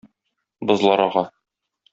[0.71, 1.25] Бозлар ага...